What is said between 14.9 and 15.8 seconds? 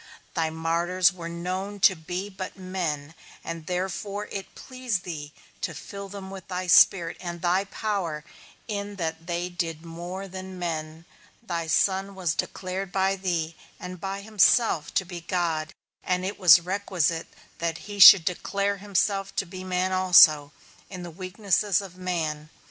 to be God;